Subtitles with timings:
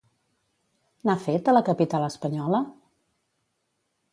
[1.09, 2.63] N'ha fet a la capital espanyola?